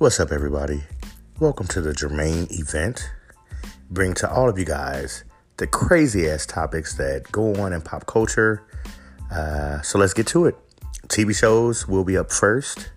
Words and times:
What's 0.00 0.18
up, 0.18 0.32
everybody? 0.32 0.82
Welcome 1.40 1.66
to 1.66 1.82
the 1.82 1.92
Jermaine 1.92 2.50
event. 2.58 3.10
Bring 3.90 4.14
to 4.14 4.30
all 4.30 4.48
of 4.48 4.58
you 4.58 4.64
guys 4.64 5.24
the 5.58 5.66
crazy 5.66 6.26
ass 6.26 6.46
topics 6.46 6.94
that 6.94 7.30
go 7.30 7.54
on 7.56 7.74
in 7.74 7.82
pop 7.82 8.06
culture. 8.06 8.62
Uh, 9.30 9.82
so 9.82 9.98
let's 9.98 10.14
get 10.14 10.26
to 10.28 10.46
it. 10.46 10.56
TV 11.08 11.36
shows 11.36 11.86
will 11.86 12.04
be 12.04 12.16
up 12.16 12.32
first. 12.32 12.92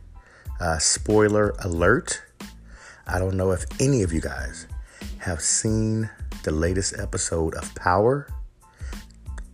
Uh, 0.61 0.77
spoiler 0.77 1.53
alert. 1.59 2.23
I 3.05 3.19
don't 3.19 3.35
know 3.35 3.51
if 3.51 3.65
any 3.81 4.03
of 4.03 4.13
you 4.13 4.21
guys 4.21 4.65
have 5.17 5.41
seen 5.41 6.09
the 6.43 6.51
latest 6.51 6.97
episode 6.97 7.53
of 7.55 7.75
Power, 7.75 8.29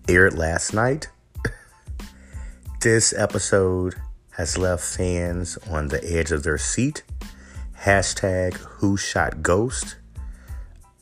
aired 0.08 0.38
last 0.38 0.76
night. 0.76 1.10
this 2.82 3.12
episode 3.12 3.96
has 4.34 4.56
left 4.56 4.84
fans 4.84 5.58
on 5.68 5.88
the 5.88 6.16
edge 6.16 6.32
of 6.32 6.44
their 6.44 6.60
seat 6.60 7.02
Hashtag 7.82 8.56
who 8.56 8.98
shot 8.98 9.42
Ghost. 9.42 9.96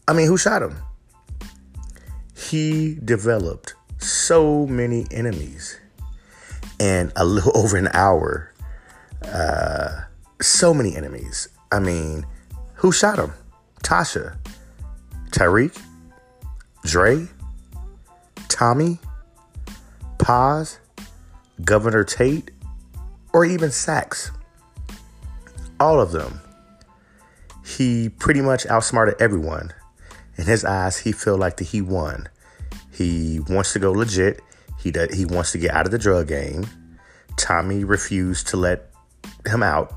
I 0.08 0.14
mean, 0.14 0.28
who 0.28 0.38
shot 0.38 0.62
him? 0.62 0.78
He 2.36 3.00
developed 3.04 3.74
so 3.98 4.68
many 4.68 5.08
enemies 5.10 5.80
in 6.78 7.12
a 7.16 7.26
little 7.26 7.52
over 7.58 7.78
an 7.78 7.90
hour. 7.94 8.54
Uh, 9.24 10.04
so 10.40 10.72
many 10.72 10.96
enemies. 10.96 11.50
I 11.72 11.80
mean, 11.80 12.28
who 12.76 12.92
shot 12.92 13.18
him? 13.18 13.34
Tasha, 13.84 14.38
Tariq, 15.32 15.82
Dre, 16.84 17.28
Tommy, 18.50 19.00
Paz, 20.20 20.80
Governor 21.66 22.04
Tate, 22.04 22.52
or 23.34 23.46
even 23.46 23.72
Saxe. 23.72 24.30
All 25.80 26.00
of 26.00 26.12
them 26.12 26.40
he 27.78 28.10
pretty 28.10 28.42
much 28.42 28.66
outsmarted 28.66 29.22
everyone. 29.22 29.72
In 30.36 30.46
his 30.46 30.66
eyes, 30.66 30.98
he 30.98 31.12
felt 31.12 31.40
like 31.40 31.58
that 31.58 31.66
he 31.66 31.82
won. 31.82 32.28
He 32.92 33.40
wants 33.48 33.74
to 33.74 33.80
go 33.80 33.92
legit. 33.92 34.42
He 34.80 34.90
does, 34.90 35.14
he 35.14 35.26
wants 35.26 35.52
to 35.52 35.60
get 35.60 35.72
out 35.72 35.86
of 35.86 35.92
the 35.92 36.00
drug 36.00 36.28
game. 36.28 36.66
Tommy 37.38 37.84
refused 37.84 38.48
to 38.48 38.58
let 38.58 38.90
him 39.46 39.62
out. 39.62 39.94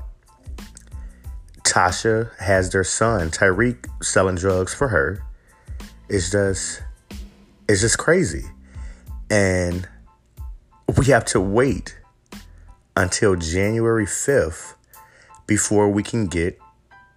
Tasha 1.63 2.35
has 2.37 2.69
their 2.71 2.83
son 2.83 3.31
Tariq 3.31 3.85
selling 4.03 4.35
drugs 4.35 4.73
for 4.73 4.87
her. 4.89 5.23
It's 6.07 6.29
just 6.31 6.83
it's 7.67 7.81
just 7.81 7.97
crazy. 7.97 8.45
And 9.31 9.87
we 10.97 11.05
have 11.05 11.25
to 11.25 11.39
wait 11.39 11.97
until 12.95 13.35
January 13.35 14.05
5th 14.05 14.75
before 15.47 15.89
we 15.89 16.03
can 16.03 16.27
get 16.27 16.59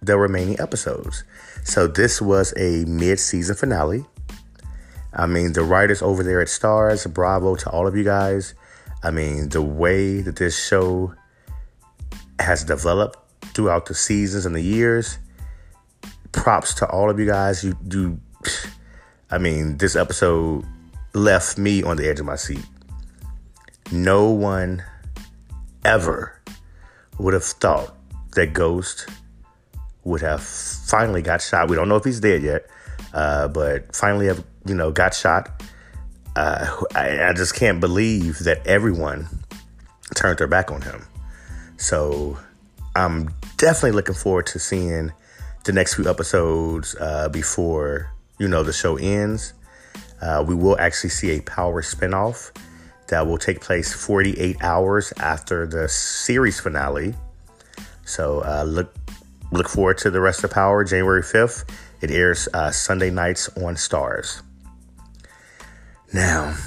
the 0.01 0.17
remaining 0.17 0.59
episodes. 0.59 1.23
So 1.63 1.87
this 1.87 2.21
was 2.21 2.53
a 2.57 2.85
mid-season 2.85 3.55
finale. 3.55 4.05
I 5.13 5.27
mean, 5.27 5.53
the 5.53 5.63
writers 5.63 6.01
over 6.01 6.23
there 6.23 6.41
at 6.41 6.47
Starz, 6.47 7.11
bravo 7.11 7.55
to 7.55 7.69
all 7.69 7.87
of 7.87 7.95
you 7.95 8.03
guys. 8.03 8.53
I 9.03 9.11
mean, 9.11 9.49
the 9.49 9.61
way 9.61 10.21
that 10.21 10.35
this 10.35 10.67
show 10.67 11.13
has 12.39 12.63
developed 12.63 13.17
throughout 13.53 13.85
the 13.85 13.93
seasons 13.93 14.45
and 14.45 14.55
the 14.55 14.61
years, 14.61 15.17
props 16.31 16.73
to 16.75 16.87
all 16.89 17.09
of 17.09 17.19
you 17.19 17.25
guys. 17.25 17.63
You 17.63 17.77
do, 17.87 18.19
I 19.31 19.37
mean, 19.37 19.77
this 19.77 19.95
episode 19.95 20.65
left 21.13 21.57
me 21.57 21.81
on 21.81 21.97
the 21.97 22.09
edge 22.09 22.19
of 22.19 22.25
my 22.25 22.35
seat. 22.35 22.65
No 23.91 24.29
one 24.29 24.83
ever 25.85 26.41
would 27.19 27.33
have 27.33 27.43
thought 27.43 27.95
that 28.31 28.53
Ghost 28.53 29.07
would 30.05 30.21
have 30.21 30.41
finally 30.41 31.21
got 31.21 31.41
shot. 31.41 31.69
We 31.69 31.75
don't 31.75 31.89
know 31.89 31.97
if 31.97 32.05
he's 32.05 32.21
dead 32.21 32.43
yet, 32.43 32.67
uh, 33.13 33.49
but 33.49 33.93
finally 33.93 34.27
have 34.27 34.43
you 34.65 34.75
know 34.75 34.91
got 34.91 35.13
shot. 35.13 35.61
Uh, 36.35 36.83
I, 36.95 37.29
I, 37.29 37.33
just 37.33 37.55
can't 37.55 37.79
believe 37.79 38.39
that 38.39 38.65
everyone 38.67 39.27
turned 40.15 40.37
their 40.37 40.47
back 40.47 40.69
on 40.69 40.81
him. 40.81 41.05
So 41.77 42.37
I'm 42.93 43.33
definitely 43.55 43.91
looking 43.91 44.15
forward 44.15 44.45
to 44.47 44.59
seeing 44.59 45.13
the 45.63 45.71
next 45.71 45.95
few 45.95 46.09
episodes 46.09 46.93
uh, 46.99 47.29
before 47.29 48.11
you 48.37 48.47
know 48.47 48.63
the 48.63 48.73
show 48.73 48.97
ends. 48.97 49.53
Uh, 50.21 50.43
we 50.45 50.55
will 50.55 50.79
actually 50.79 51.09
see 51.09 51.31
a 51.37 51.41
Power 51.41 51.81
spinoff 51.81 52.51
that 53.07 53.25
will 53.27 53.37
take 53.37 53.61
place 53.61 53.93
48 53.93 54.57
hours 54.61 55.13
after 55.17 55.65
the 55.65 55.87
series 55.87 56.59
finale. 56.59 57.13
So 58.03 58.41
uh, 58.43 58.63
look 58.63 58.93
Look 59.55 59.69
forward 59.69 59.97
to 59.99 60.11
the 60.11 60.19
rest 60.19 60.43
of 60.43 60.51
Power 60.51 60.83
January 60.83 61.21
5th. 61.21 61.63
It 62.01 62.11
airs 62.11 62.49
uh, 62.53 62.71
Sunday 62.71 63.09
nights 63.09 63.47
on 63.55 63.75
Starz. 63.75 64.41
Now, 66.11 66.57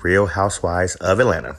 Real 0.00 0.24
Housewives 0.24 0.96
of 0.96 1.20
Atlanta. 1.20 1.58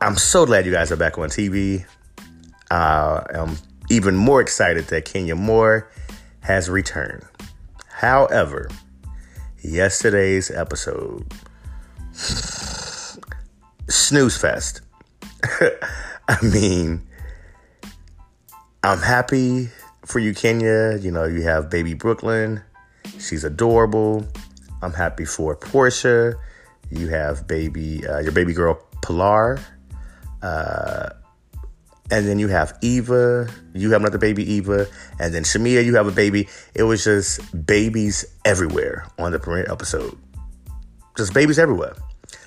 I'm 0.00 0.16
so 0.16 0.46
glad 0.46 0.64
you 0.64 0.70
guys 0.70 0.92
are 0.92 0.96
back 0.96 1.18
on 1.18 1.28
TV. 1.28 1.84
Uh, 2.70 3.22
I'm 3.34 3.56
even 3.90 4.14
more 4.14 4.40
excited 4.40 4.84
that 4.86 5.06
Kenya 5.06 5.34
Moore 5.34 5.90
has 6.38 6.70
returned. 6.70 7.24
However, 7.88 8.70
yesterday's 9.60 10.52
episode, 10.52 11.34
snooze 13.88 14.38
fest. 14.38 14.82
I 16.28 16.38
mean, 16.44 17.08
I'm 18.82 19.00
happy 19.00 19.68
for 20.06 20.20
you, 20.20 20.32
Kenya. 20.32 20.96
You 20.98 21.10
know, 21.10 21.24
you 21.24 21.42
have 21.42 21.68
baby 21.68 21.92
Brooklyn. 21.92 22.62
She's 23.18 23.44
adorable. 23.44 24.26
I'm 24.80 24.94
happy 24.94 25.26
for 25.26 25.54
Porsha. 25.54 26.34
You 26.88 27.08
have 27.08 27.46
baby, 27.46 28.06
uh, 28.06 28.20
your 28.20 28.32
baby 28.32 28.54
girl 28.54 28.82
Pilar. 29.02 29.60
Uh, 30.42 31.10
and 32.10 32.26
then 32.26 32.38
you 32.38 32.48
have 32.48 32.76
Eva. 32.80 33.50
You 33.74 33.90
have 33.90 34.00
another 34.00 34.16
baby, 34.16 34.50
Eva. 34.50 34.86
And 35.18 35.34
then 35.34 35.42
Shamea, 35.42 35.84
you 35.84 35.94
have 35.96 36.06
a 36.06 36.12
baby. 36.12 36.48
It 36.74 36.84
was 36.84 37.04
just 37.04 37.66
babies 37.66 38.24
everywhere 38.46 39.06
on 39.18 39.32
the 39.32 39.38
premiere 39.38 39.70
episode. 39.70 40.16
Just 41.18 41.34
babies 41.34 41.58
everywhere. 41.58 41.94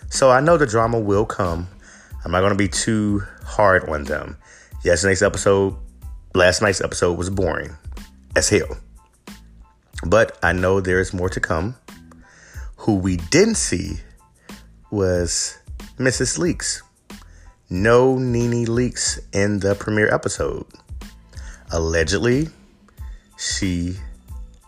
So 0.10 0.32
I 0.32 0.40
know 0.40 0.58
the 0.58 0.66
drama 0.66 1.00
will 1.00 1.26
come. 1.28 1.68
I'm 2.26 2.32
not 2.32 2.40
going 2.40 2.54
to 2.54 2.58
be 2.58 2.70
too 2.70 3.22
hard 3.44 3.88
on 3.88 4.06
them. 4.06 4.38
Yesterday's 4.84 5.22
episode 5.22 5.76
last 6.34 6.62
night's 6.62 6.82
episode 6.82 7.18
was 7.18 7.30
boring 7.30 7.76
as 8.36 8.50
hell. 8.50 8.78
But 10.06 10.38
I 10.44 10.52
know 10.52 10.82
there's 10.82 11.14
more 11.14 11.30
to 11.30 11.40
come. 11.40 11.76
Who 12.78 12.96
we 12.96 13.18
didn't 13.18 13.56
see 13.56 14.00
was 14.92 15.58
Mrs. 15.98 16.38
Leakes. 16.38 16.82
No 17.70 18.18
Nene 18.18 18.66
Leakes 18.66 19.20
in 19.34 19.60
the 19.60 19.76
premiere 19.76 20.14
episode. 20.14 20.66
Allegedly, 21.72 22.50
she 23.38 23.96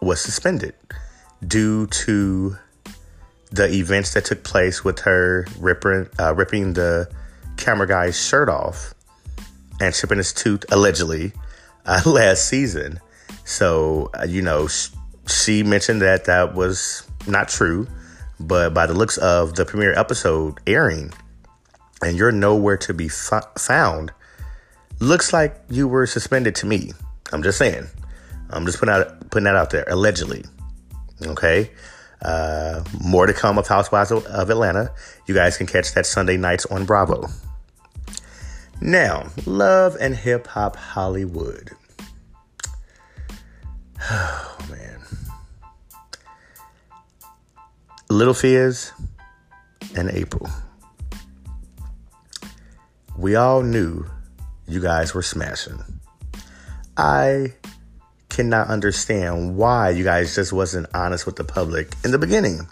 was 0.01 0.21
suspended 0.21 0.73
due 1.45 1.87
to 1.87 2.57
the 3.51 3.71
events 3.73 4.13
that 4.13 4.25
took 4.25 4.43
place 4.43 4.83
with 4.83 4.99
her 4.99 5.45
ripping, 5.59 6.09
uh, 6.19 6.33
ripping 6.33 6.73
the 6.73 7.09
camera 7.57 7.87
guy's 7.87 8.19
shirt 8.19 8.49
off 8.49 8.93
and 9.79 9.93
chipping 9.93 10.17
his 10.17 10.33
tooth, 10.33 10.63
allegedly, 10.71 11.31
uh, 11.85 12.01
last 12.09 12.47
season. 12.47 12.99
So, 13.43 14.09
uh, 14.19 14.25
you 14.25 14.41
know, 14.41 14.67
sh- 14.67 14.89
she 15.27 15.63
mentioned 15.63 16.01
that 16.01 16.25
that 16.25 16.55
was 16.55 17.07
not 17.27 17.49
true, 17.49 17.87
but 18.39 18.73
by 18.73 18.85
the 18.85 18.93
looks 18.93 19.17
of 19.17 19.55
the 19.55 19.65
premiere 19.65 19.97
episode 19.97 20.57
airing, 20.67 21.11
and 22.01 22.17
you're 22.17 22.31
nowhere 22.31 22.77
to 22.77 22.93
be 22.93 23.07
found, 23.07 24.11
looks 24.99 25.33
like 25.33 25.55
you 25.69 25.87
were 25.87 26.05
suspended 26.05 26.55
to 26.55 26.65
me. 26.65 26.91
I'm 27.31 27.43
just 27.43 27.57
saying. 27.57 27.87
I'm 28.49 28.65
just 28.65 28.79
putting 28.79 28.93
out 28.93 29.29
putting 29.31 29.45
that 29.45 29.55
out 29.55 29.71
there. 29.71 29.85
Allegedly, 29.87 30.45
okay. 31.25 31.71
Uh, 32.21 32.83
more 33.03 33.25
to 33.25 33.33
come 33.33 33.57
of 33.57 33.67
Housewives 33.67 34.11
of 34.11 34.49
Atlanta. 34.49 34.91
You 35.27 35.35
guys 35.35 35.57
can 35.57 35.67
catch 35.67 35.93
that 35.93 36.05
Sunday 36.05 36.37
nights 36.37 36.65
on 36.67 36.85
Bravo. 36.85 37.27
Now, 38.81 39.29
love 39.45 39.95
and 39.99 40.15
hip 40.15 40.47
hop 40.47 40.75
Hollywood. 40.75 41.71
Oh, 44.11 44.57
man. 44.69 45.01
Lil 48.09 48.33
Fizz 48.33 48.91
and 49.95 50.11
April. 50.11 50.47
We 53.17 53.35
all 53.35 53.63
knew 53.63 54.05
you 54.67 54.79
guys 54.79 55.13
were 55.13 55.23
smashing. 55.23 55.83
I 56.97 57.53
cannot 58.29 58.67
understand 58.67 59.55
why 59.55 59.89
you 59.89 60.03
guys 60.03 60.35
just 60.35 60.53
wasn't 60.53 60.87
honest 60.93 61.25
with 61.25 61.37
the 61.37 61.43
public 61.43 61.93
in 62.03 62.11
the 62.11 62.19
beginning. 62.19 62.67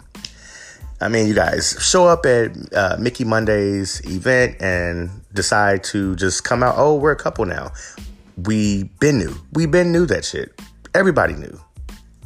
I 1.00 1.08
mean, 1.08 1.26
you 1.26 1.34
guys 1.34 1.76
show 1.80 2.06
up 2.06 2.26
at 2.26 2.52
uh, 2.72 2.96
Mickey 3.00 3.24
Monday's 3.24 4.00
event 4.06 4.56
and 4.60 5.10
decide 5.32 5.82
to 5.84 6.14
just 6.16 6.44
come 6.44 6.62
out. 6.62 6.76
Oh, 6.78 6.94
we're 6.94 7.12
a 7.12 7.16
couple 7.16 7.44
now. 7.44 7.72
we 8.36 8.84
been 9.00 9.18
knew. 9.18 9.34
We 9.52 9.66
been 9.66 9.90
knew 9.90 10.06
that 10.06 10.24
shit. 10.24 10.60
Everybody 10.94 11.34
knew. 11.34 11.60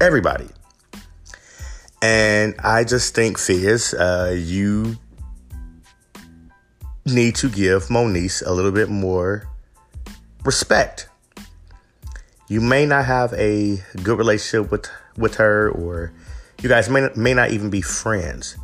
Everybody. 0.01 0.47
And 2.03 2.55
I 2.59 2.85
just 2.85 3.15
think, 3.15 3.39
Fizz, 3.39 3.95
uh, 3.95 4.37
you 4.39 4.97
need 7.07 7.35
to 7.37 7.49
give 7.49 7.85
Moniece 7.85 8.47
a 8.47 8.53
little 8.53 8.71
bit 8.71 8.91
more 8.91 9.49
respect. 10.45 11.09
You 12.49 12.61
may 12.61 12.85
not 12.87 13.07
have 13.07 13.33
a 13.35 13.83
good 14.03 14.19
relationship 14.19 14.71
with 14.71 14.89
with 15.17 15.37
her, 15.37 15.71
or 15.71 16.13
you 16.63 16.69
guys 16.69 16.89
may 16.89 17.09
may 17.17 17.35
not 17.35 17.51
even 17.51 17.71
be 17.71 17.81
friends, 17.81 18.57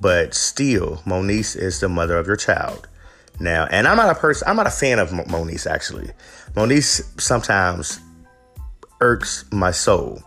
but 0.00 0.34
still, 0.34 1.02
Moniece 1.06 1.56
is 1.56 1.80
the 1.80 1.88
mother 1.88 2.16
of 2.18 2.26
your 2.26 2.36
child. 2.36 2.88
Now, 3.40 3.66
and 3.70 3.88
I'm 3.88 3.96
not 3.96 4.10
a 4.10 4.18
person. 4.18 4.48
I'm 4.48 4.56
not 4.56 4.66
a 4.66 4.70
fan 4.70 4.98
of 4.98 5.10
Moniece. 5.10 5.66
Actually, 5.66 6.10
Moniece 6.54 7.20
sometimes 7.20 8.00
irks 9.00 9.44
my 9.52 9.70
soul, 9.70 10.22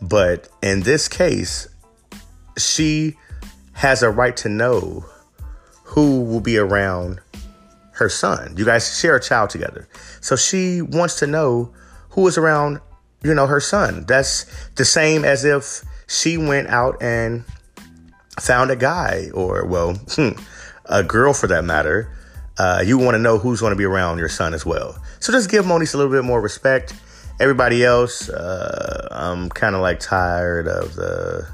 but 0.00 0.48
in 0.62 0.82
this 0.82 1.08
case, 1.08 1.68
she 2.58 3.16
has 3.74 4.02
a 4.02 4.10
right 4.10 4.36
to 4.38 4.48
know 4.48 5.04
who 5.84 6.24
will 6.24 6.40
be 6.40 6.58
around 6.58 7.20
her 7.92 8.08
son. 8.08 8.54
You 8.56 8.64
guys 8.64 8.98
share 8.98 9.16
a 9.16 9.20
child 9.20 9.50
together. 9.50 9.88
So 10.20 10.36
she 10.36 10.82
wants 10.82 11.18
to 11.20 11.26
know 11.26 11.72
who 12.10 12.26
is 12.26 12.36
around, 12.36 12.80
you 13.22 13.34
know, 13.34 13.46
her 13.46 13.60
son. 13.60 14.04
That's 14.06 14.44
the 14.74 14.84
same 14.84 15.24
as 15.24 15.44
if 15.44 15.82
she 16.06 16.36
went 16.36 16.68
out 16.68 17.02
and 17.02 17.44
found 18.40 18.70
a 18.70 18.76
guy 18.76 19.30
or, 19.32 19.64
well, 19.64 19.98
a 20.86 21.02
girl 21.02 21.32
for 21.32 21.46
that 21.46 21.64
matter. 21.64 22.12
Uh, 22.58 22.82
you 22.84 22.98
want 22.98 23.14
to 23.14 23.18
know 23.18 23.38
who's 23.38 23.60
going 23.60 23.72
to 23.72 23.76
be 23.76 23.84
around 23.84 24.18
your 24.18 24.28
son 24.28 24.54
as 24.54 24.64
well. 24.64 24.96
So 25.20 25.32
just 25.32 25.50
give 25.50 25.64
Moniece 25.64 25.94
a 25.94 25.96
little 25.96 26.12
bit 26.12 26.24
more 26.24 26.40
respect. 26.40 26.94
Everybody 27.38 27.84
else, 27.84 28.28
uh, 28.28 29.08
I'm 29.10 29.50
kind 29.50 29.74
of 29.74 29.82
like 29.82 30.00
tired 30.00 30.68
of 30.68 30.94
the 30.94 31.46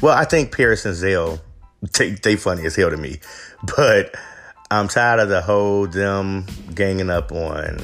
well, 0.00 0.16
I 0.16 0.24
think 0.24 0.56
Paris 0.56 0.86
and 0.86 0.94
Zale, 0.94 1.40
they, 1.98 2.12
they 2.12 2.36
funny 2.36 2.64
as 2.64 2.76
hell 2.76 2.90
to 2.90 2.96
me. 2.96 3.20
But 3.76 4.14
I'm 4.70 4.88
tired 4.88 5.20
of 5.20 5.28
the 5.28 5.42
whole 5.42 5.86
them 5.86 6.46
ganging 6.74 7.10
up 7.10 7.32
on 7.32 7.78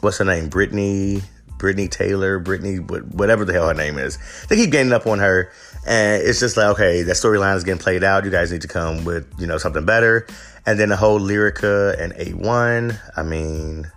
what's 0.00 0.18
her 0.18 0.24
name, 0.24 0.48
Brittany, 0.48 1.22
Brittany 1.58 1.88
Taylor, 1.88 2.38
Brittany, 2.38 2.76
whatever 2.76 3.46
the 3.46 3.54
hell 3.54 3.68
her 3.68 3.74
name 3.74 3.96
is. 3.98 4.18
They 4.48 4.56
keep 4.56 4.70
ganging 4.70 4.92
up 4.92 5.06
on 5.06 5.20
her, 5.20 5.50
and 5.86 6.22
it's 6.22 6.40
just 6.40 6.58
like, 6.58 6.66
okay, 6.74 7.02
that 7.02 7.16
storyline 7.16 7.56
is 7.56 7.64
getting 7.64 7.80
played 7.80 8.04
out. 8.04 8.24
You 8.24 8.30
guys 8.30 8.52
need 8.52 8.62
to 8.62 8.68
come 8.68 9.04
with 9.04 9.26
you 9.38 9.46
know 9.46 9.56
something 9.56 9.86
better. 9.86 10.26
And 10.66 10.78
then 10.78 10.90
the 10.90 10.96
whole 10.96 11.20
Lyrica 11.20 11.98
and 11.98 12.12
A1. 12.14 12.98
I 13.16 13.22
mean, 13.22 13.90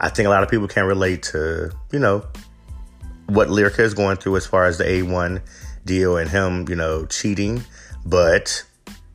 I 0.00 0.08
think 0.08 0.26
a 0.26 0.30
lot 0.30 0.42
of 0.42 0.48
people 0.48 0.68
can 0.68 0.84
relate 0.86 1.22
to 1.24 1.70
you 1.92 1.98
know 1.98 2.24
what 3.26 3.48
Lyrica 3.48 3.80
is 3.80 3.94
going 3.94 4.16
through 4.16 4.36
as 4.36 4.46
far 4.46 4.64
as 4.64 4.78
the 4.78 4.84
A1 4.84 5.40
deal 5.84 6.16
and 6.16 6.28
him, 6.28 6.68
you 6.68 6.74
know, 6.74 7.06
cheating. 7.06 7.62
But 8.04 8.64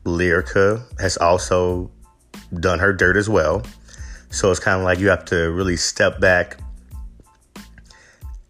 Lyrica 0.04 0.82
has 1.00 1.16
also 1.18 1.90
done 2.60 2.78
her 2.78 2.92
dirt 2.92 3.16
as 3.16 3.28
well. 3.28 3.62
So 4.30 4.50
it's 4.50 4.60
kind 4.60 4.78
of 4.78 4.84
like 4.84 4.98
you 4.98 5.08
have 5.08 5.24
to 5.26 5.50
really 5.52 5.76
step 5.76 6.20
back 6.20 6.58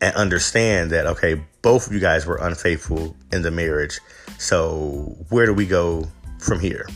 and 0.00 0.14
understand 0.14 0.90
that, 0.90 1.06
okay, 1.06 1.42
both 1.62 1.86
of 1.86 1.92
you 1.92 2.00
guys 2.00 2.26
were 2.26 2.36
unfaithful 2.36 3.16
in 3.32 3.42
the 3.42 3.50
marriage. 3.50 3.98
So 4.38 5.16
where 5.30 5.46
do 5.46 5.54
we 5.54 5.66
go 5.66 6.06
from 6.38 6.60
here? 6.60 6.88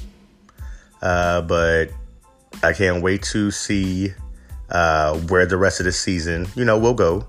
Uh, 1.02 1.42
but 1.42 1.86
I 2.62 2.72
can't 2.72 3.02
wait 3.02 3.22
to 3.24 3.50
see 3.50 4.12
uh, 4.70 5.18
where 5.28 5.46
the 5.46 5.56
rest 5.56 5.80
of 5.80 5.84
the 5.86 5.92
season, 5.92 6.46
you 6.54 6.64
know, 6.64 6.78
will 6.78 6.94
go. 6.94 7.26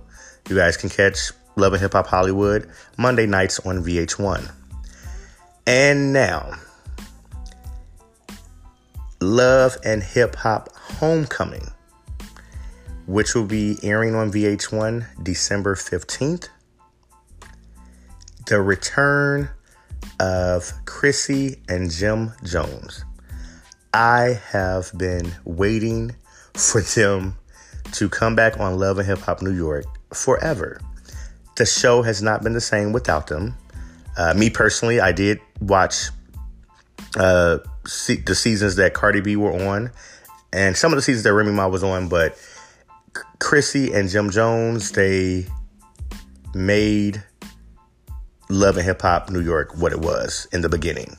You 0.50 0.56
guys 0.56 0.78
can 0.78 0.90
catch 0.90 1.32
Love 1.56 1.74
and 1.74 1.82
Hip 1.82 1.94
Hop 1.94 2.08
Hollywood, 2.08 2.70
Monday 2.98 3.26
nights 3.26 3.60
on 3.60 3.84
VH1. 3.84 4.52
And 5.68 6.14
now, 6.14 6.54
Love 9.22 9.78
and 9.84 10.02
Hip 10.02 10.36
Hop 10.38 10.70
Homecoming, 10.76 11.68
which 13.06 13.36
will 13.36 13.46
be 13.46 13.78
airing 13.84 14.16
on 14.16 14.32
VH1 14.32 15.24
December 15.24 15.76
15th. 15.76 16.50
The 18.48 18.62
return 18.62 19.50
of 20.20 20.74
Chrissy 20.86 21.62
and 21.70 21.92
Jim 21.92 22.34
Jones. 22.44 23.06
I 23.94 24.40
have 24.52 24.92
been 24.98 25.34
waiting 25.44 26.16
for 26.54 26.82
them 26.82 27.38
to 27.94 28.10
come 28.10 28.36
back 28.36 28.60
on 28.60 28.78
Love 28.78 29.00
and 29.00 29.08
Hip 29.08 29.20
Hop 29.20 29.42
New 29.42 29.54
York 29.54 29.86
forever 30.14 30.80
the 31.62 31.66
show 31.66 32.02
has 32.02 32.22
not 32.22 32.44
been 32.44 32.54
the 32.54 32.62
same 32.62 32.92
without 32.92 33.28
them. 33.28 33.56
Uh, 34.18 34.34
me 34.34 34.50
personally, 34.50 35.00
I 35.00 35.12
did 35.12 35.40
watch 35.60 36.10
uh, 37.16 37.60
see, 37.86 38.16
the 38.16 38.36
seasons 38.36 38.76
that 38.78 38.94
Cardi 38.94 39.22
B 39.22 39.36
were 39.36 39.54
on, 39.70 39.92
and 40.52 40.76
some 40.76 40.92
of 40.92 40.98
the 40.98 41.02
seasons 41.02 41.24
that 41.24 41.34
Remy 41.34 41.52
Ma 41.52 41.68
was 41.68 41.84
on. 41.84 42.10
But 42.10 42.36
Chrissy 43.40 43.94
and 43.94 44.10
Jim 44.10 44.32
Jones, 44.32 44.92
they 44.92 45.46
made 46.54 47.24
Love 48.50 48.78
and 48.78 48.86
Hip 48.86 49.02
Hop 49.02 49.30
New 49.30 49.42
York 49.42 49.78
what 49.78 49.92
it 49.92 50.00
was 50.00 50.48
in 50.52 50.62
the 50.62 50.70
beginning. 50.70 51.16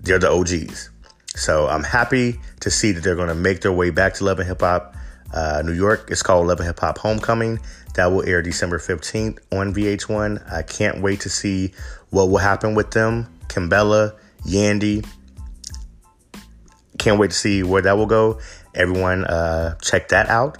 They're 0.00 0.18
the 0.18 0.30
OGs. 0.30 0.90
So 1.36 1.68
I'm 1.68 1.84
happy 1.84 2.40
to 2.60 2.70
see 2.70 2.92
that 2.92 3.04
they're 3.04 3.14
going 3.14 3.28
to 3.28 3.34
make 3.34 3.60
their 3.60 3.72
way 3.72 3.90
back 3.90 4.14
to 4.14 4.24
Love 4.24 4.38
and 4.38 4.48
Hip 4.48 4.60
Hop 4.60 4.96
uh, 5.34 5.62
New 5.64 5.74
York. 5.74 6.08
It's 6.10 6.22
called 6.22 6.46
Love 6.46 6.60
and 6.60 6.66
Hip 6.66 6.80
Hop 6.80 6.98
Homecoming. 6.98 7.60
That 7.94 8.06
will 8.06 8.26
air 8.26 8.42
December 8.42 8.78
15th 8.78 9.38
on 9.52 9.74
VH1. 9.74 10.52
I 10.52 10.62
can't 10.62 11.02
wait 11.02 11.20
to 11.20 11.28
see 11.28 11.72
what 12.10 12.30
will 12.30 12.38
happen 12.38 12.74
with 12.74 12.90
them. 12.90 13.26
Kimbella, 13.48 14.16
Yandy. 14.44 15.06
Can't 16.98 17.20
wait 17.20 17.30
to 17.30 17.36
see 17.36 17.62
where 17.62 17.82
that 17.82 17.96
will 17.98 18.06
go. 18.06 18.40
Everyone, 18.74 19.24
uh, 19.24 19.76
check 19.78 20.08
that 20.08 20.28
out. 20.28 20.58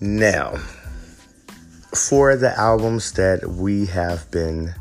Now, 0.00 0.56
for 1.94 2.36
the 2.36 2.56
albums 2.56 3.12
that 3.12 3.46
we 3.48 3.86
have 3.86 4.30
been 4.30 4.74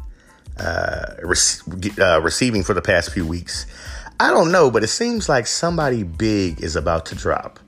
uh, 0.59 1.15
rec- 1.23 1.99
uh, 1.99 2.21
receiving 2.21 2.63
for 2.63 2.73
the 2.73 2.81
past 2.81 3.11
few 3.11 3.25
weeks, 3.25 3.65
I 4.19 4.31
don't 4.31 4.51
know, 4.51 4.71
but 4.71 4.83
it 4.83 4.87
seems 4.87 5.29
like 5.29 5.47
somebody 5.47 6.03
big 6.03 6.61
is 6.61 6.75
about 6.75 7.05
to 7.07 7.15
drop. 7.15 7.59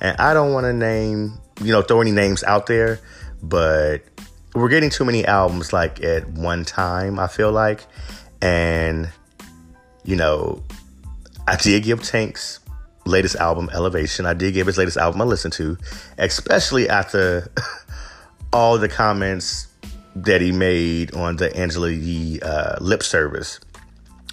And 0.00 0.16
I 0.18 0.34
don't 0.34 0.52
want 0.52 0.64
to 0.64 0.72
name, 0.72 1.38
you 1.62 1.72
know, 1.72 1.82
throw 1.82 2.00
any 2.00 2.10
names 2.10 2.42
out 2.42 2.66
there, 2.66 2.98
but 3.42 3.98
we're 4.54 4.68
getting 4.68 4.90
too 4.90 5.04
many 5.04 5.24
albums 5.24 5.72
like 5.72 6.02
at 6.02 6.28
one 6.28 6.64
time, 6.64 7.18
I 7.18 7.28
feel 7.28 7.52
like. 7.52 7.86
And, 8.40 9.08
you 10.04 10.16
know, 10.16 10.62
I 11.46 11.56
did 11.56 11.84
give 11.84 12.02
Tank's 12.02 12.58
latest 13.06 13.36
album, 13.36 13.70
Elevation. 13.72 14.26
I 14.26 14.34
did 14.34 14.54
give 14.54 14.66
his 14.66 14.78
latest 14.78 14.96
album 14.96 15.20
a 15.20 15.24
listen 15.24 15.50
to, 15.52 15.78
especially 16.18 16.88
after 16.88 17.50
all 18.52 18.78
the 18.78 18.88
comments 18.88 19.68
that 20.14 20.40
he 20.40 20.52
made 20.52 21.14
on 21.14 21.36
the 21.36 21.54
Angela 21.56 21.90
Yee 21.90 22.40
uh, 22.40 22.76
lip 22.80 23.02
service. 23.02 23.60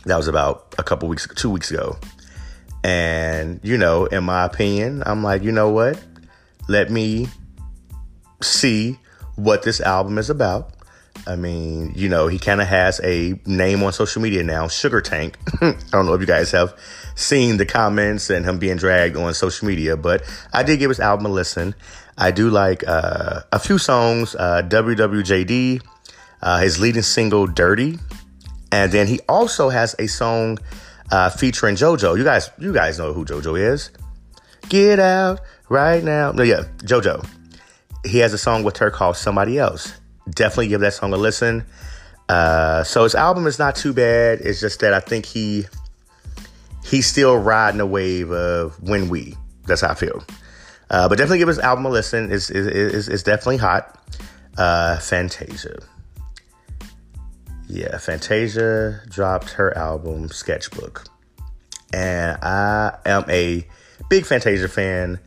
That 0.06 0.18
was 0.18 0.28
about 0.28 0.76
a 0.78 0.84
couple 0.84 1.08
weeks, 1.10 1.28
two 1.36 1.50
weeks 1.50 1.72
ago. 1.72 1.98
And, 2.84 3.60
you 3.64 3.78
know, 3.78 4.06
in 4.06 4.24
my 4.24 4.46
opinion, 4.46 5.04
I'm 5.06 5.24
like, 5.24 5.44
you 5.44 5.52
know 5.52 5.70
what? 5.70 6.02
Let 6.68 6.90
me 6.90 7.28
see 8.42 8.98
what 9.36 9.64
this 9.64 9.82
album 9.82 10.18
is 10.18 10.30
about. 10.30 10.74
I 11.28 11.36
mean, 11.36 11.94
you 11.96 12.10
know, 12.10 12.28
he 12.28 12.40
kind 12.40 12.62
of 12.62 12.68
has 12.68 13.00
a 13.04 13.40
name 13.46 13.84
on 13.84 13.94
social 13.94 14.22
media 14.22 14.44
now, 14.44 14.68
Sugar 14.68 15.02
Tank. 15.02 15.38
I 15.62 15.76
don't 15.92 16.06
know 16.06 16.14
if 16.14 16.22
you 16.22 16.28
guys 16.28 16.52
have 16.52 16.78
seen 17.16 17.58
the 17.58 17.66
comments 17.66 18.30
and 18.30 18.46
him 18.46 18.60
being 18.60 18.78
dragged 18.78 19.16
on 19.16 19.34
social 19.34 19.68
media, 19.68 19.96
but 19.98 20.24
I 20.54 20.64
did 20.64 20.80
give 20.80 20.90
his 20.90 21.00
album 21.00 21.26
a 21.28 21.30
listen. 21.30 21.76
I 22.18 22.32
do 22.32 22.50
like 22.50 22.84
uh, 22.88 23.42
a 23.52 23.60
few 23.60 23.78
songs, 23.78 24.36
uh, 24.36 24.64
WWJD, 24.68 25.82
uh, 26.42 26.60
his 26.60 26.80
leading 26.80 27.02
single, 27.02 27.48
Dirty. 27.48 28.00
And 28.72 28.92
then 28.92 29.08
he 29.08 29.20
also 29.28 29.70
has 29.70 29.96
a 30.00 30.08
song 30.08 30.60
uh, 31.12 31.30
featuring 31.30 31.76
JoJo. 31.76 32.18
You 32.18 32.24
guys, 32.24 32.50
you 32.60 32.74
guys 32.74 32.98
know 32.98 33.14
who 33.14 33.26
JoJo 33.26 33.74
is. 33.74 33.92
Get 34.68 35.00
out 35.00 35.42
right 35.70 36.04
now. 36.04 36.32
No, 36.32 36.44
yeah, 36.44 36.64
JoJo. 36.84 37.28
He 38.06 38.20
has 38.20 38.34
a 38.34 38.38
song 38.38 38.64
with 38.64 38.78
her 38.78 38.92
called 38.92 39.18
Somebody 39.18 39.58
Else. 39.60 39.99
Definitely 40.30 40.68
give 40.68 40.82
that 40.82 40.94
song 40.94 41.14
a 41.14 41.18
listen. 41.18 41.66
Uh, 42.28 42.84
so 42.84 43.04
his 43.04 43.16
album 43.16 43.48
is 43.48 43.58
not 43.58 43.76
too 43.76 43.94
bad. 43.94 44.42
It's 44.42 44.60
just 44.60 44.80
that 44.82 44.94
I 44.94 45.00
think 45.00 45.26
he 45.26 45.66
he's 46.84 47.08
still 47.08 47.38
riding 47.38 47.82
a 47.82 47.86
wave 47.86 48.32
of 48.32 48.82
when 48.82 49.10
we. 49.10 49.36
That's 49.66 49.82
how 49.82 49.90
I 49.90 49.96
feel. 49.96 50.24
Uh, 50.90 51.08
but 51.08 51.18
definitely 51.18 51.38
give 51.40 51.48
his 51.48 51.60
album 51.60 51.86
a 51.86 51.90
listen. 51.90 52.32
It's, 52.32 52.50
it's, 52.50 53.08
it's 53.08 53.24
definitely 53.24 53.58
hot. 53.58 53.96
Uh, 54.58 54.98
Fantasia. 55.00 55.78
Yeah, 57.68 57.98
Fantasia 58.00 59.02
dropped 59.08 59.52
her 59.52 59.78
album 59.78 60.30
Sketchbook. 60.30 61.06
And 61.94 62.38
I 62.42 62.98
am 63.06 63.26
a 63.30 63.68
big 64.10 64.26
Fantasia 64.26 64.68
fan. 64.68 65.20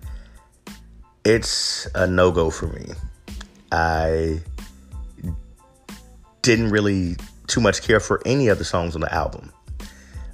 it's 1.24 1.86
a 1.94 2.06
no 2.06 2.32
go 2.32 2.50
for 2.50 2.66
me. 2.66 2.86
I 3.70 4.40
didn't 6.42 6.70
really 6.70 7.16
too 7.46 7.60
much 7.60 7.82
care 7.82 8.00
for 8.00 8.20
any 8.26 8.48
of 8.48 8.58
the 8.58 8.64
songs 8.64 8.94
on 8.94 9.00
the 9.00 9.12
album. 9.12 9.52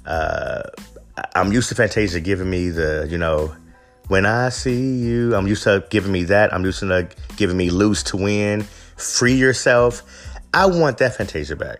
Uh, 0.05 0.63
I'm 1.35 1.51
used 1.51 1.69
to 1.69 1.75
Fantasia 1.75 2.19
giving 2.19 2.49
me 2.49 2.69
the, 2.69 3.07
you 3.09 3.17
know, 3.17 3.55
when 4.07 4.25
I 4.25 4.49
see 4.49 4.97
you. 4.97 5.35
I'm 5.35 5.47
used 5.47 5.63
to 5.63 5.85
giving 5.89 6.11
me 6.11 6.23
that. 6.25 6.53
I'm 6.53 6.65
used 6.65 6.79
to 6.79 7.09
giving 7.37 7.57
me 7.57 7.69
lose 7.69 8.03
to 8.03 8.17
win, 8.17 8.63
free 8.97 9.35
yourself. 9.35 10.01
I 10.53 10.65
want 10.65 10.97
that 10.97 11.15
Fantasia 11.15 11.55
back. 11.55 11.79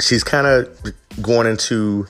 She's 0.00 0.24
kind 0.24 0.46
of 0.46 0.92
going 1.22 1.46
into 1.46 2.06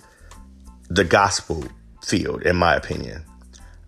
the 0.88 1.04
gospel 1.04 1.64
field, 2.02 2.42
in 2.42 2.56
my 2.56 2.74
opinion. 2.74 3.22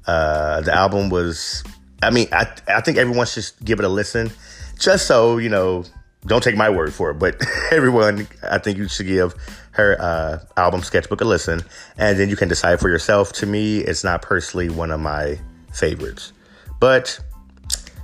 Uh, 0.06 0.61
the 0.61 0.75
album 0.75 1.09
was, 1.09 1.64
I 2.02 2.11
mean, 2.11 2.28
I, 2.32 2.47
I 2.68 2.80
think 2.80 2.99
everyone 2.99 3.26
should 3.26 3.50
give 3.64 3.78
it 3.78 3.85
a 3.85 3.88
listen 3.88 4.30
just 4.78 5.06
so, 5.06 5.38
you 5.38 5.49
know, 5.49 5.85
don't 6.26 6.42
take 6.42 6.56
my 6.56 6.68
word 6.68 6.92
for 6.92 7.10
it, 7.10 7.14
but 7.14 7.40
everyone, 7.70 8.28
I 8.42 8.58
think 8.58 8.78
you 8.78 8.88
should 8.88 9.06
give 9.06 9.34
her 9.72 9.96
uh, 10.00 10.38
album 10.56 10.82
Sketchbook 10.82 11.20
a 11.20 11.24
listen, 11.24 11.62
and 11.96 12.18
then 12.18 12.28
you 12.28 12.36
can 12.36 12.48
decide 12.48 12.80
for 12.80 12.88
yourself. 12.88 13.32
To 13.34 13.46
me, 13.46 13.78
it's 13.78 14.04
not 14.04 14.22
personally 14.22 14.68
one 14.68 14.90
of 14.90 15.00
my 15.00 15.38
favorites, 15.72 16.32
but 16.78 17.18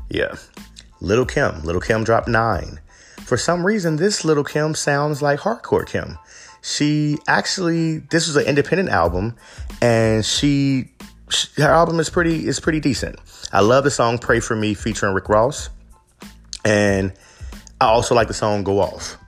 yeah, 0.08 0.37
Lil 1.00 1.26
Kim, 1.26 1.62
Lil 1.62 1.80
Kim 1.80 2.04
dropped 2.04 2.28
nine. 2.28 2.80
For 3.18 3.37
some 3.37 3.66
reason, 3.66 3.96
this 3.96 4.25
Lil 4.25 4.44
Kim 4.44 4.75
sounds 4.75 5.20
like 5.20 5.40
Hardcore 5.40 5.87
Kim. 5.87 6.18
She 6.62 7.18
actually, 7.28 7.99
this 7.99 8.26
was 8.26 8.37
an 8.37 8.46
independent 8.46 8.88
album, 8.88 9.37
and 9.82 10.25
she, 10.25 10.90
she 11.28 11.61
her 11.61 11.68
album 11.68 12.00
is 12.00 12.08
pretty 12.08 12.46
is 12.46 12.61
pretty 12.61 12.80
decent. 12.80 13.18
I 13.52 13.61
love 13.61 13.85
the 13.85 13.90
song 13.90 14.18
"Pray 14.18 14.40
for 14.40 14.56
Me" 14.56 14.75
featuring 14.75 15.14
Rick 15.14 15.28
Ross, 15.28 15.68
and 16.64 17.12
I 17.80 17.87
also 17.87 18.14
like 18.14 18.28
the 18.28 18.35
song 18.35 18.64
"Go 18.64 18.80
Off," 18.80 19.18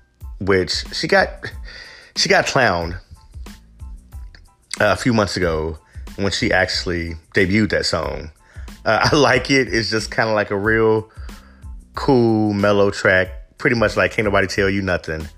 which 0.41 0.85
she 0.93 1.07
got 1.07 1.29
she 2.17 2.29
got 2.29 2.47
clowned 2.47 2.99
a 4.81 4.97
few 4.97 5.13
months 5.13 5.37
ago 5.37 5.79
when 6.17 6.33
she 6.33 6.53
actually 6.53 7.15
debuted 7.35 7.71
that 7.71 7.87
song. 7.87 8.31
Uh, 8.85 9.09
I 9.13 9.17
like 9.17 9.51
it. 9.51 9.73
It's 9.73 9.91
just 9.91 10.11
kind 10.11 10.29
of 10.29 10.35
like 10.35 10.51
a 10.51 10.57
real 10.57 11.11
cool, 11.95 12.53
mellow 12.53 12.91
track. 12.91 13.59
Pretty 13.59 13.77
much 13.77 13.97
like 13.97 14.13
"Can't 14.13 14.25
Nobody 14.25 14.47
Tell 14.47 14.71
You 14.71 14.83
Nothing" 14.83 15.29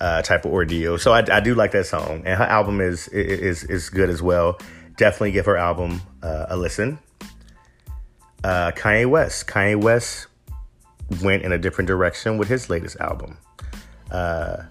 uh, 0.00 0.22
type 0.22 0.44
of 0.44 0.52
ordeal. 0.52 0.98
So 0.98 1.12
I, 1.12 1.24
I, 1.30 1.40
do 1.40 1.54
like 1.54 1.72
that 1.72 1.86
song, 1.86 2.22
and 2.24 2.38
her 2.38 2.44
album 2.44 2.80
is 2.80 3.08
is 3.08 3.64
is 3.64 3.90
good 3.90 4.10
as 4.10 4.22
well. 4.22 4.58
Definitely 4.96 5.32
give 5.32 5.46
her 5.46 5.56
album 5.56 6.00
uh, 6.22 6.46
a 6.48 6.56
listen. 6.56 6.98
Uh, 8.42 8.70
Kanye 8.72 9.06
West. 9.06 9.46
Kanye 9.46 9.76
West 9.80 10.26
went 11.22 11.42
in 11.42 11.52
a 11.52 11.58
different 11.58 11.88
direction 11.88 12.38
with 12.38 12.48
his 12.48 12.68
latest 12.68 12.96
album. 13.00 13.38
Uh, 14.10 14.64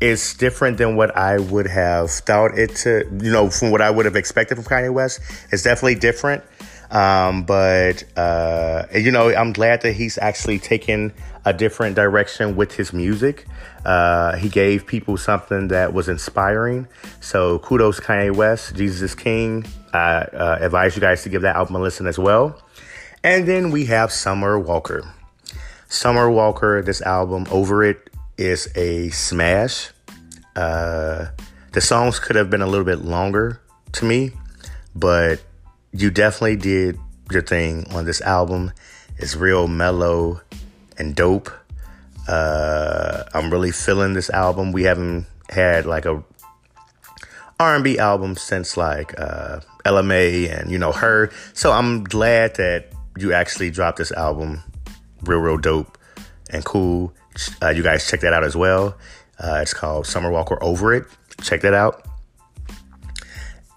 it's 0.00 0.34
different 0.34 0.78
than 0.78 0.96
what 0.96 1.16
I 1.16 1.38
would 1.38 1.66
have 1.66 2.10
thought 2.10 2.58
it 2.58 2.74
to, 2.76 3.04
you 3.20 3.30
know, 3.30 3.50
from 3.50 3.70
what 3.70 3.82
I 3.82 3.90
would 3.90 4.06
have 4.06 4.16
expected 4.16 4.54
from 4.56 4.64
Kanye 4.64 4.92
West. 4.92 5.20
It's 5.52 5.62
definitely 5.62 5.96
different. 5.96 6.42
Um, 6.90 7.44
but, 7.44 8.02
uh, 8.16 8.86
you 8.94 9.10
know, 9.12 9.32
I'm 9.32 9.52
glad 9.52 9.82
that 9.82 9.92
he's 9.92 10.18
actually 10.18 10.58
taken 10.58 11.12
a 11.44 11.52
different 11.52 11.96
direction 11.96 12.56
with 12.56 12.74
his 12.74 12.92
music. 12.92 13.46
Uh, 13.84 14.36
he 14.36 14.48
gave 14.48 14.86
people 14.86 15.16
something 15.16 15.68
that 15.68 15.92
was 15.92 16.08
inspiring. 16.08 16.88
So 17.20 17.58
kudos, 17.60 18.00
Kanye 18.00 18.34
West, 18.34 18.74
Jesus 18.74 19.02
is 19.02 19.14
King. 19.14 19.66
I 19.92 20.22
uh, 20.22 20.58
advise 20.60 20.96
you 20.96 21.00
guys 21.00 21.22
to 21.22 21.28
give 21.28 21.42
that 21.42 21.56
album 21.56 21.76
a 21.76 21.80
listen 21.80 22.06
as 22.06 22.18
well. 22.18 22.60
And 23.22 23.46
then 23.46 23.70
we 23.70 23.84
have 23.86 24.12
Summer 24.12 24.58
Walker. 24.58 25.06
Summer 25.88 26.30
Walker, 26.30 26.80
this 26.80 27.02
album, 27.02 27.46
Over 27.50 27.84
It, 27.84 28.08
is 28.38 28.72
a 28.74 29.10
smash. 29.10 29.90
Uh, 30.56 31.26
the 31.72 31.82
songs 31.82 32.18
could 32.18 32.36
have 32.36 32.48
been 32.48 32.62
a 32.62 32.66
little 32.66 32.84
bit 32.84 33.04
longer 33.04 33.60
to 33.92 34.06
me, 34.06 34.32
but 34.94 35.42
you 35.92 36.10
definitely 36.10 36.56
did 36.56 36.98
your 37.30 37.42
thing 37.42 37.86
on 37.92 38.06
this 38.06 38.22
album. 38.22 38.72
It's 39.18 39.36
real 39.36 39.68
mellow 39.68 40.40
and 40.96 41.14
dope. 41.14 41.50
Uh, 42.26 43.24
I'm 43.34 43.50
really 43.50 43.72
feeling 43.72 44.14
this 44.14 44.30
album. 44.30 44.72
We 44.72 44.84
haven't 44.84 45.26
had 45.50 45.84
like 45.84 46.06
a 46.06 46.24
R&B 47.58 47.98
album 47.98 48.36
since 48.36 48.78
like 48.78 49.12
uh, 49.20 49.60
Mai 49.84 50.48
and 50.50 50.70
you 50.70 50.78
know 50.78 50.92
her. 50.92 51.30
So 51.52 51.72
I'm 51.72 52.04
glad 52.04 52.56
that 52.56 52.94
you 53.16 53.32
actually 53.32 53.70
dropped 53.70 53.98
this 53.98 54.12
album, 54.12 54.62
real 55.22 55.38
real 55.38 55.58
dope 55.58 55.98
and 56.50 56.64
cool. 56.64 57.12
Uh, 57.62 57.68
you 57.68 57.82
guys 57.82 58.08
check 58.08 58.20
that 58.20 58.32
out 58.32 58.44
as 58.44 58.56
well. 58.56 58.96
Uh, 59.38 59.60
it's 59.62 59.72
called 59.72 60.06
Summer 60.06 60.30
Walker 60.30 60.62
Over 60.62 60.94
It. 60.94 61.06
Check 61.40 61.62
that 61.62 61.74
out. 61.74 62.06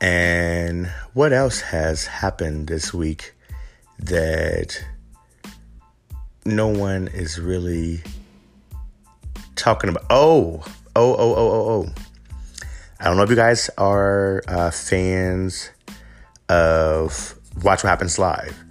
And 0.01 0.87
what 1.13 1.31
else 1.31 1.61
has 1.61 2.05
happened 2.05 2.67
this 2.67 2.93
week 2.93 3.33
that 3.99 4.83
no 6.45 6.67
one 6.67 7.07
is 7.07 7.39
really 7.39 8.01
talking 9.55 9.89
about? 9.89 10.03
Oh, 10.09 10.61
oh, 10.95 11.15
oh, 11.15 11.35
oh, 11.35 11.51
oh, 11.51 11.69
oh. 11.71 11.93
I 12.99 13.05
don't 13.05 13.17
know 13.17 13.23
if 13.23 13.29
you 13.29 13.35
guys 13.35 13.69
are 13.77 14.43
uh, 14.47 14.71
fans 14.71 15.69
of 16.49 17.35
Watch 17.63 17.83
What 17.83 17.89
Happens 17.89 18.19
Live 18.19 18.61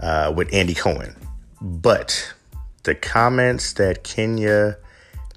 uh, 0.00 0.32
with 0.34 0.52
Andy 0.52 0.74
Cohen, 0.74 1.14
but 1.60 2.32
the 2.82 2.94
comments 2.94 3.74
that 3.74 4.04
Kenya 4.04 4.76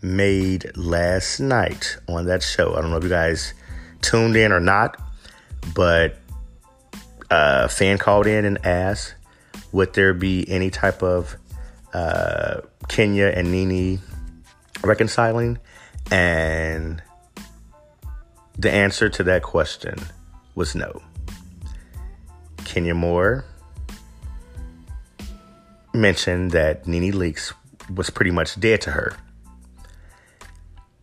made 0.02 0.70
last 0.76 1.40
night 1.40 1.98
on 2.08 2.26
that 2.26 2.44
show. 2.44 2.76
I 2.76 2.82
don't 2.82 2.92
know 2.92 2.98
if 2.98 3.04
you 3.04 3.10
guys 3.10 3.54
tuned 4.02 4.36
in 4.36 4.52
or 4.52 4.60
not, 4.60 5.02
but 5.74 6.18
a 7.30 7.70
fan 7.70 7.98
called 7.98 8.28
in 8.28 8.46
and 8.46 8.64
asked, 8.66 9.16
would 9.72 9.94
there 9.94 10.14
be 10.14 10.48
any 10.50 10.70
type 10.70 11.02
of 11.02 11.36
uh, 11.94 12.62
Kenya 12.90 13.28
and 13.28 13.52
Nene 13.52 14.00
reconciling? 14.84 15.58
And 16.12 17.02
the 18.58 18.72
answer 18.72 19.10
to 19.10 19.24
that 19.24 19.42
question 19.42 19.96
was 20.54 20.76
no. 20.76 21.02
Kenya 22.66 22.94
Moore 22.94 23.46
mentioned 25.94 26.52
that 26.52 26.88
Nene 26.88 27.14
Leakes 27.14 27.54
was 27.96 28.10
pretty 28.10 28.32
much 28.32 28.60
dead 28.60 28.82
to 28.82 28.92
her 28.92 29.16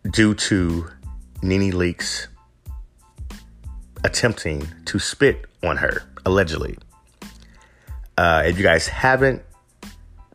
due 0.09 0.33
to 0.33 0.87
Nene 1.41 1.71
Leakes 1.71 2.27
attempting 4.03 4.67
to 4.85 4.99
spit 4.99 5.45
on 5.63 5.77
her, 5.77 6.03
allegedly. 6.25 6.77
Uh, 8.17 8.43
if 8.45 8.57
you 8.57 8.63
guys 8.63 8.87
haven't 8.87 9.41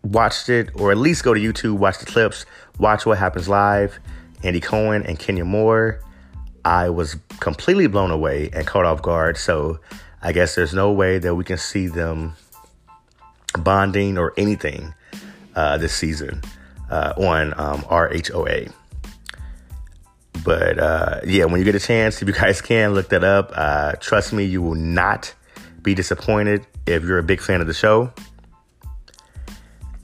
watched 0.02 0.48
it, 0.48 0.70
or 0.74 0.92
at 0.92 0.98
least 0.98 1.24
go 1.24 1.34
to 1.34 1.40
YouTube, 1.40 1.78
watch 1.78 1.98
the 1.98 2.06
clips, 2.06 2.46
watch 2.78 3.06
what 3.06 3.18
happens 3.18 3.48
live, 3.48 3.98
Andy 4.42 4.60
Cohen 4.60 5.02
and 5.04 5.18
Kenya 5.18 5.44
Moore, 5.44 6.00
I 6.64 6.90
was 6.90 7.16
completely 7.40 7.86
blown 7.86 8.10
away 8.10 8.50
and 8.52 8.66
caught 8.66 8.84
off 8.84 9.02
guard. 9.02 9.36
So 9.36 9.78
I 10.22 10.32
guess 10.32 10.54
there's 10.54 10.74
no 10.74 10.92
way 10.92 11.18
that 11.18 11.34
we 11.34 11.44
can 11.44 11.58
see 11.58 11.86
them 11.86 12.34
bonding 13.58 14.18
or 14.18 14.32
anything 14.36 14.94
uh, 15.54 15.78
this 15.78 15.94
season 15.94 16.42
uh, 16.90 17.12
on 17.16 17.54
um, 17.56 17.82
RHOA. 17.82 18.72
But 20.44 20.78
uh, 20.78 21.20
yeah, 21.24 21.46
when 21.46 21.58
you 21.58 21.64
get 21.64 21.74
a 21.74 21.80
chance, 21.80 22.22
if 22.22 22.28
you 22.28 22.34
guys 22.34 22.60
can 22.60 22.94
look 22.94 23.08
that 23.08 23.24
up, 23.24 23.50
uh, 23.54 23.92
trust 24.00 24.32
me, 24.32 24.44
you 24.44 24.62
will 24.62 24.74
not 24.74 25.34
be 25.82 25.94
disappointed 25.94 26.66
if 26.86 27.02
you're 27.02 27.18
a 27.18 27.22
big 27.22 27.40
fan 27.40 27.60
of 27.60 27.66
the 27.66 27.74
show. 27.74 28.12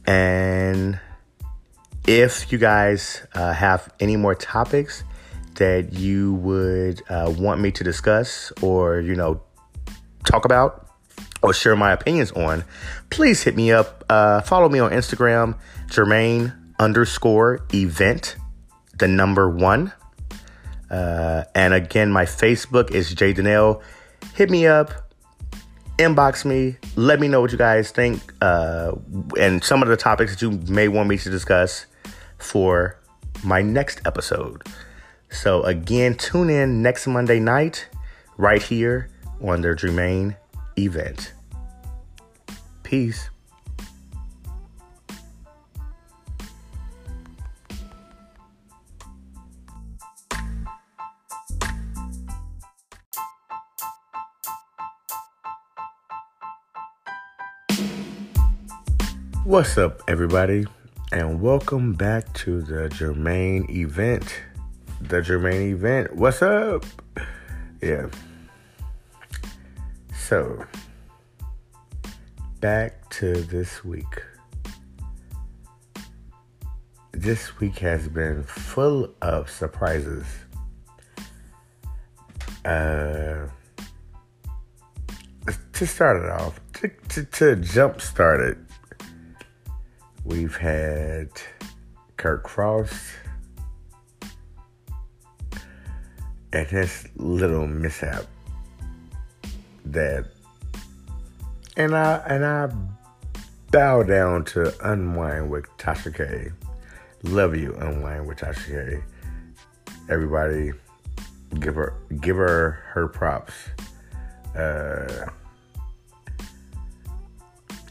And 0.06 0.99
if 2.06 2.50
you 2.50 2.59
guys 2.59 3.25
uh, 3.35 3.52
have 3.52 3.92
any 4.00 4.16
more 4.16 4.35
topics 4.35 5.04
that 5.56 5.92
you 5.92 6.35
would 6.35 7.02
uh, 7.09 7.32
want 7.38 7.61
me 7.61 7.71
to 7.71 7.85
discuss 7.85 8.52
or, 8.62 9.00
you 9.00 9.14
know, 9.14 9.40
talk 10.25 10.44
about 10.44 10.88
or 11.43 11.53
share 11.53 11.77
my 11.77 11.93
opinions 11.93 12.31
on, 12.33 12.65
please 13.11 13.43
hit 13.43 13.57
me 13.57 13.73
up. 13.73 14.05
Uh, 14.09 14.41
follow 14.43 14.69
me 14.69 14.79
on 14.79 14.91
Instagram, 14.91 15.57
Jermaine 15.89 16.55
underscore 16.79 17.61
event, 17.75 18.37
the 18.99 19.09
number 19.09 19.49
one. 19.49 19.93
Uh, 20.91 21.45
and 21.55 21.75
again, 21.75 22.11
my 22.11 22.25
Facebook 22.25 22.91
is 22.91 23.15
Jay 23.15 23.33
Donnell. 23.33 23.83
Hit 24.35 24.51
me 24.51 24.67
up, 24.67 25.13
inbox 25.99 26.45
me, 26.45 26.77
let 26.97 27.21
me 27.21 27.29
know 27.29 27.41
what 27.41 27.53
you 27.53 27.59
guys 27.59 27.91
think, 27.91 28.21
uh, 28.41 28.93
and 29.39 29.65
some 29.65 29.83
of 29.83 29.89
the 29.89 29.97
topics 29.97 30.33
that 30.33 30.43
you 30.43 30.53
may 30.73 30.89
want 30.89 31.09
me 31.09 31.19
to 31.19 31.31
discuss 31.31 31.87
for 32.39 32.99
my 33.43 33.63
next 33.63 34.01
episode. 34.07 34.63
So, 35.31 35.63
again, 35.63 36.15
tune 36.15 36.51
in 36.51 36.83
next 36.83 37.07
Monday 37.07 37.41
night 37.41 37.89
right 38.37 38.63
here 38.63 39.09
on 39.41 39.63
the 39.63 39.69
Jermaine 39.69 40.37
event. 40.79 41.33
Peace. 42.83 43.31
What's 59.45 59.76
up, 59.76 60.02
everybody, 60.09 60.67
and 61.11 61.43
welcome 61.43 61.93
back 61.93 62.33
to 62.35 62.62
the 62.62 62.88
Jermaine 62.88 63.69
event. 63.69 64.41
The 65.00 65.21
Jermaine 65.21 65.73
event. 65.73 66.17
What's 66.17 66.41
up? 66.41 66.87
Yeah. 67.83 68.07
So, 70.33 70.65
back 72.59 73.11
to 73.11 73.35
this 73.35 73.85
week. 73.85 74.23
This 77.12 77.61
week 77.61 77.77
has 77.81 78.09
been 78.09 78.43
full 78.43 79.12
of 79.21 79.51
surprises. 79.51 80.25
Uh, 82.65 83.47
to 85.75 85.87
start 85.87 86.25
it 86.25 86.31
off, 86.31 86.59
to, 86.81 86.89
to, 87.11 87.25
to 87.25 87.57
jump 87.57 88.01
start 88.01 88.41
it, 88.41 88.57
we've 90.25 90.57
had 90.57 91.29
Kirk 92.17 92.49
Frost 92.49 93.05
and 96.55 96.67
his 96.69 97.07
little 97.17 97.67
mishap 97.67 98.25
that 99.87 100.27
and 101.77 101.97
I 101.97 102.17
and 102.27 102.45
I 102.45 102.71
bow 103.71 104.03
down 104.03 104.45
to 104.47 104.75
Unwind 104.87 105.51
with 105.51 105.65
Tasha 105.79 106.15
K. 106.15 106.51
Love 107.23 107.57
you, 107.57 107.75
Unwind 107.77 108.27
with 108.27 108.39
Tasha 108.39 108.67
K. 108.67 109.03
Everybody 110.09 110.73
give 111.59 111.75
her 111.77 111.95
give 112.21 112.37
her 112.37 112.79
her 112.93 113.09
props. 113.09 113.55
Uh 114.57 115.27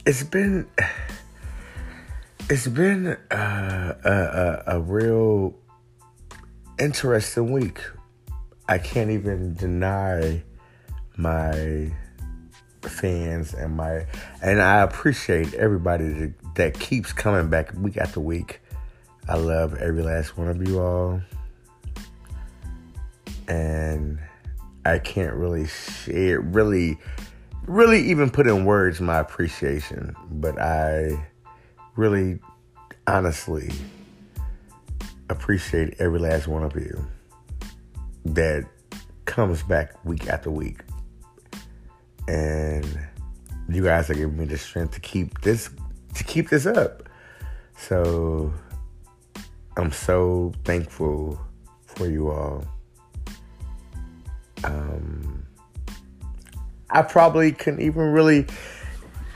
it's 0.05 0.23
been 0.23 0.67
it's 2.49 2.67
been 2.67 3.17
uh, 3.31 3.95
a, 4.03 4.73
a, 4.73 4.77
a 4.77 4.79
real 4.81 5.55
interesting 6.79 7.51
week. 7.51 7.79
I 8.67 8.77
can't 8.77 9.09
even 9.09 9.53
deny 9.53 10.43
my 11.21 11.91
fans 12.81 13.53
and 13.53 13.77
my 13.77 14.05
and 14.41 14.61
I 14.61 14.81
appreciate 14.81 15.53
everybody 15.53 16.07
that, 16.07 16.33
that 16.55 16.79
keeps 16.79 17.13
coming 17.13 17.49
back 17.49 17.71
week 17.75 17.97
after 17.97 18.19
week. 18.19 18.61
I 19.29 19.37
love 19.37 19.75
every 19.75 20.01
last 20.01 20.35
one 20.37 20.47
of 20.47 20.67
you 20.67 20.81
all. 20.81 21.21
And 23.47 24.19
I 24.83 24.97
can't 24.97 25.35
really 25.35 25.67
share 25.67 26.39
really 26.39 26.97
really 27.67 28.01
even 28.09 28.31
put 28.31 28.47
in 28.47 28.65
words 28.65 28.99
my 28.99 29.19
appreciation, 29.19 30.15
but 30.31 30.59
I 30.59 31.27
really 31.95 32.39
honestly 33.05 33.71
appreciate 35.29 35.95
every 35.99 36.19
last 36.19 36.47
one 36.47 36.63
of 36.63 36.75
you 36.75 37.05
that 38.25 38.65
comes 39.25 39.61
back 39.63 40.03
week 40.03 40.27
after 40.27 40.49
week 40.49 40.81
and 42.31 42.99
you 43.67 43.83
guys 43.83 44.09
are 44.09 44.13
giving 44.13 44.37
me 44.37 44.45
the 44.45 44.57
strength 44.57 44.93
to 44.93 45.01
keep 45.01 45.41
this 45.41 45.69
to 46.15 46.23
keep 46.23 46.49
this 46.49 46.65
up. 46.65 47.03
So 47.77 48.53
I'm 49.75 49.91
so 49.91 50.53
thankful 50.63 51.39
for 51.85 52.07
you 52.07 52.29
all. 52.29 52.65
Um, 54.63 55.45
I 56.89 57.01
probably 57.01 57.51
couldn't 57.51 57.81
even 57.81 58.11
really, 58.13 58.45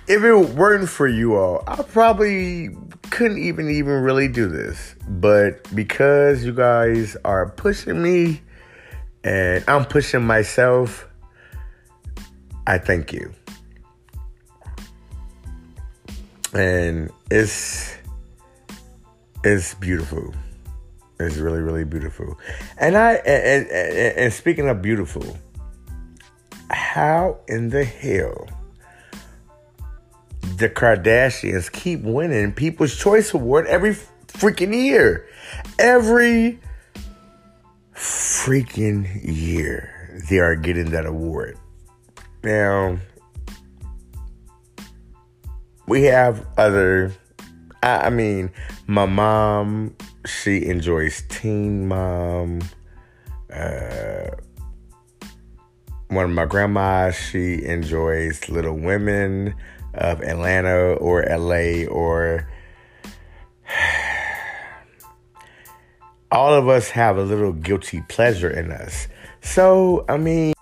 if 0.07 0.23
it 0.23 0.49
weren't 0.55 0.89
for 0.89 1.07
you 1.07 1.35
all, 1.35 1.63
I 1.67 1.81
probably 1.83 2.69
couldn't 3.09 3.39
even 3.39 3.69
even 3.69 4.03
really 4.03 4.29
do 4.29 4.47
this. 4.47 4.95
But 5.07 5.75
because 5.75 6.45
you 6.45 6.53
guys 6.53 7.17
are 7.25 7.49
pushing 7.49 8.01
me, 8.01 8.41
and 9.23 9.65
I'm 9.67 9.85
pushing 9.85 10.25
myself 10.25 11.09
I 12.67 12.77
thank 12.77 13.13
you. 13.13 13.31
And 16.53 17.11
it's 17.29 17.95
it's 19.43 19.75
beautiful. 19.75 20.33
It's 21.19 21.37
really, 21.37 21.59
really 21.59 21.83
beautiful. 21.83 22.39
And 22.77 22.97
I 22.97 23.13
and, 23.15 23.67
and, 23.67 24.17
and 24.17 24.33
speaking 24.33 24.67
of 24.67 24.81
beautiful, 24.81 25.37
how 26.69 27.37
in 27.47 27.69
the 27.69 27.83
hell 27.83 28.47
the 30.57 30.69
Kardashians 30.69 31.71
keep 31.71 32.01
winning 32.01 32.53
People's 32.53 32.97
Choice 32.97 33.33
Award 33.33 33.67
every 33.67 33.95
freaking 34.27 34.73
year? 34.73 35.27
Every 35.77 36.59
freaking 37.93 39.07
year 39.23 40.19
they 40.29 40.39
are 40.39 40.55
getting 40.55 40.91
that 40.91 41.05
award. 41.05 41.57
Now, 42.45 42.99
we 45.87 46.03
have 46.03 46.45
other, 46.59 47.11
I, 47.81 48.01
I 48.01 48.09
mean, 48.11 48.51
my 48.85 49.07
mom, 49.07 49.95
she 50.27 50.63
enjoys 50.63 51.23
Teen 51.27 51.87
Mom. 51.87 52.61
Uh, 53.51 54.29
one 56.09 56.25
of 56.25 56.29
my 56.29 56.45
grandmas, 56.45 57.15
she 57.15 57.65
enjoys 57.65 58.47
Little 58.47 58.77
Women 58.77 59.55
of 59.95 60.21
Atlanta 60.21 60.93
or 60.99 61.25
LA 61.27 61.87
or 61.87 62.47
all 66.31 66.53
of 66.53 66.69
us 66.69 66.89
have 66.89 67.17
a 67.17 67.23
little 67.23 67.53
guilty 67.53 68.03
pleasure 68.07 68.51
in 68.51 68.71
us. 68.71 69.07
So, 69.41 70.05
I 70.07 70.17
mean, 70.17 70.54